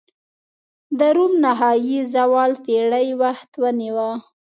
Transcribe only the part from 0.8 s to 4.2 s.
د روم نهايي زوال پېړۍ وخت ونیوه.